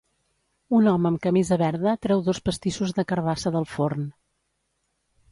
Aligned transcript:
Un 0.75 0.87
home 0.91 1.09
amb 1.09 1.19
camisa 1.25 1.57
verda 1.61 1.93
treu 2.05 2.23
dos 2.29 2.39
pastissos 2.49 2.93
de 3.01 3.05
carbassa 3.11 3.53
del 3.57 3.67
forn. 3.75 4.09